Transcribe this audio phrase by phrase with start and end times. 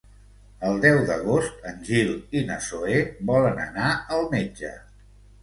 [0.69, 2.09] El deu d'agost en Gil
[2.41, 2.97] i na Zoè
[3.33, 4.75] volen anar al metge.